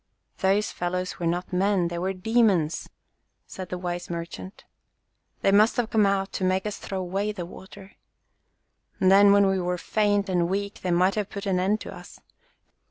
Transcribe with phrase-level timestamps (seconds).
[0.39, 2.89] "Those fellows were not men, they were demons!"
[3.45, 4.63] said the wise merchant.
[5.43, 7.91] "They must have come out to make us throw away the water.
[8.99, 12.19] Then when we were faint and weak they might have put an end to us.